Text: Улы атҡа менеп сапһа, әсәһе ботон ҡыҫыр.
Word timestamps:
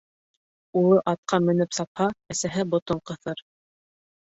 Улы 0.81 0.97
атҡа 1.11 1.41
менеп 1.49 1.79
сапһа, 1.81 2.11
әсәһе 2.37 2.69
ботон 2.77 3.07
ҡыҫыр. 3.13 3.49